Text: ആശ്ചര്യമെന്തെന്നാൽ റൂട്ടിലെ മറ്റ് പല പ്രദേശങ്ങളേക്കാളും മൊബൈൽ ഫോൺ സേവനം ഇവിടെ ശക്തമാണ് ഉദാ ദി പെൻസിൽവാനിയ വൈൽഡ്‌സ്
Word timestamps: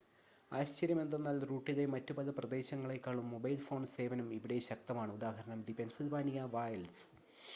ആശ്ചര്യമെന്തെന്നാൽ 0.51 1.37
റൂട്ടിലെ 1.45 1.85
മറ്റ് 1.85 2.13
പല 2.13 2.29
പ്രദേശങ്ങളേക്കാളും 2.29 3.27
മൊബൈൽ 3.31 3.57
ഫോൺ 3.67 3.83
സേവനം 3.97 4.33
ഇവിടെ 4.33 4.57
ശക്തമാണ് 4.69 5.13
ഉദാ 5.13 5.31
ദി 5.67 5.75
പെൻസിൽവാനിയ 5.79 6.47
വൈൽഡ്‌സ് 6.51 7.05